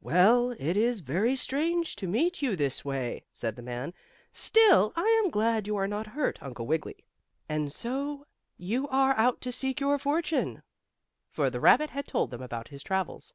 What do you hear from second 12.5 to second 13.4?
his travels.